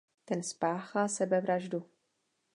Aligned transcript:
Ten 0.25 0.41
spáchá 0.43 1.07
sebevraždu. 1.07 1.83